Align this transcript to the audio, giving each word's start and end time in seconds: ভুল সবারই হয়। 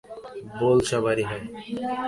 ভুল 0.57 0.77
সবারই 0.89 1.25
হয়। 1.29 1.45